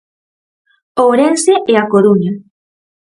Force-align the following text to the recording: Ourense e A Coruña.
Ourense 1.05 1.53
e 1.71 1.73
A 1.81 1.83
Coruña. 1.93 2.33